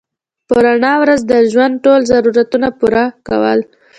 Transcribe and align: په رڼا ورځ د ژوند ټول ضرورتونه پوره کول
په 0.47 0.55
رڼا 0.65 0.93
ورځ 1.01 1.21
د 1.31 1.33
ژوند 1.51 1.75
ټول 1.85 2.01
ضرورتونه 2.11 2.67
پوره 2.79 3.05
کول 3.27 3.59